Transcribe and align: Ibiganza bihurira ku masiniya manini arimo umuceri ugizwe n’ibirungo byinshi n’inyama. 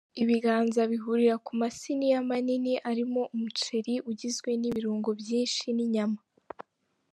Ibiganza 0.21 0.79
bihurira 0.91 1.35
ku 1.45 1.51
masiniya 1.61 2.17
manini 2.29 2.73
arimo 2.89 3.21
umuceri 3.35 3.93
ugizwe 4.09 4.49
n’ibirungo 4.59 5.09
byinshi 5.21 5.65
n’inyama. 5.75 6.19